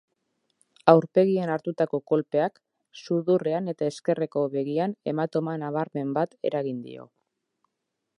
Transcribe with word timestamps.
Aurpegian 0.93 1.51
hartutako 1.55 1.99
kolpeak, 2.11 2.57
sudurrean 3.01 3.73
eta 3.73 3.89
ezkerreko 3.91 4.45
begian 4.55 4.97
hematoma 5.13 5.55
nabarmen 5.65 6.17
bat 6.19 6.35
eragin 6.51 6.81
dio. 6.87 7.07